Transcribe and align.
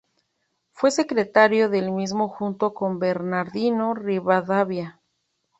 Fue 0.71 0.89
secretario 0.89 1.69
del 1.69 1.91
mismo 1.91 2.27
junto 2.27 2.73
con 2.73 2.97
Bernardino 2.97 3.93
Rivadavia. 3.93 4.99